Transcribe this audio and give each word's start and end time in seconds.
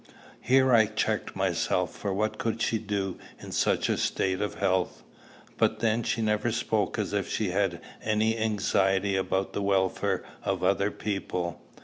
Here 0.41 0.73
I 0.73 0.87
checked 0.87 1.35
myself, 1.35 1.95
for 1.95 2.11
what 2.11 2.39
could 2.39 2.59
she 2.59 2.79
do 2.79 3.19
in 3.39 3.51
such 3.51 3.87
a 3.87 3.99
state 3.99 4.41
of 4.41 4.55
health? 4.55 5.03
But 5.59 5.77
then 5.77 6.01
she 6.01 6.23
never 6.23 6.51
spoke 6.51 6.97
as 6.97 7.13
if 7.13 7.29
she 7.29 7.49
had 7.51 7.79
any 8.03 8.35
anxiety 8.35 9.15
about 9.15 9.53
the 9.53 9.61
welfare 9.61 10.23
of 10.43 10.63
other 10.63 10.89
people. 10.89 11.61